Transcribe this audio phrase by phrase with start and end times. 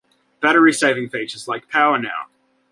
[0.41, 2.25] Battery saving features, like PowerNow!